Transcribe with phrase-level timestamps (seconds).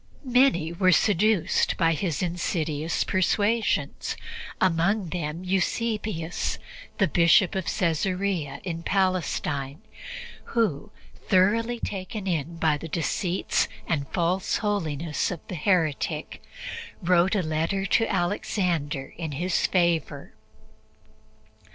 [0.25, 4.17] Many were seduced by his insidious persuasions,
[4.59, 6.57] among them Eusebius,
[6.97, 9.79] the Bishop of Caesarea in Palestine,
[10.57, 10.89] who,
[11.27, 16.41] thoroughly taken in by the deceits and false holiness of the heretic,
[17.03, 20.33] wrote a letter to Alexander in his favor.